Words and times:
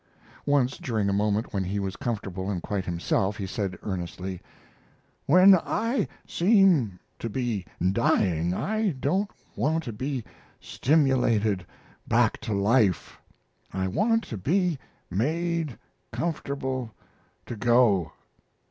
Once, 0.47 0.79
during 0.79 1.07
a 1.09 1.13
moment 1.13 1.53
when 1.53 1.63
he 1.63 1.77
was 1.77 1.95
comfortable 1.95 2.49
and 2.49 2.63
quite 2.63 2.85
himself, 2.85 3.37
he 3.37 3.45
said, 3.45 3.77
earnestly: 3.83 4.41
"When 5.27 5.53
I 5.53 6.07
seem 6.27 6.97
to 7.19 7.29
be 7.29 7.65
dying 7.91 8.51
I 8.51 8.93
don't 8.93 9.29
want 9.55 9.83
to 9.83 9.93
be 9.93 10.23
stimulated 10.59 11.67
back 12.07 12.39
to 12.39 12.51
life. 12.51 13.19
I 13.71 13.87
want 13.87 14.23
to 14.29 14.37
be 14.37 14.79
made 15.11 15.77
comfortable 16.11 16.89
to 17.45 17.55
go." 17.55 18.11